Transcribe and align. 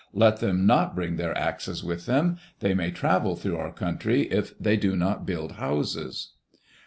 Let 0.15 0.37
them 0.37 0.65
not 0.65 0.95
bring 0.95 1.17
their 1.17 1.37
axes 1.37 1.83
with 1.83 2.07
them. 2.07 2.37
They 2.59 2.73
may 2.73 2.89
travel 2.89 3.35
through 3.35 3.57
our 3.57 3.71
country 3.71 4.23
if 4.31 4.57
they 4.57 4.75
do 4.75 4.95
not 4.95 5.27
build 5.27 5.51
houses." 5.57 6.29